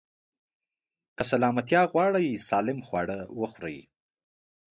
[1.15, 3.79] که سلامتيا غواړئ، سالم خواړه وخورئ.